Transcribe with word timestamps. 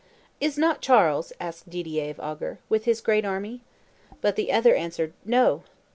'Is 0.39 0.57
not 0.57 0.81
Charles,' 0.81 1.31
asked 1.39 1.69
Didier 1.69 2.09
of 2.09 2.17
Ogger, 2.17 2.57
'with 2.69 2.85
this 2.85 3.01
great 3.01 3.23
army?' 3.23 3.61
But 4.19 4.35
the 4.35 4.51
other 4.51 4.73
answered, 4.73 5.13
'No. 5.25 5.61